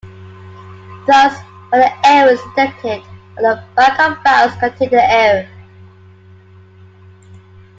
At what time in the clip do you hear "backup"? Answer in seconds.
3.75-4.23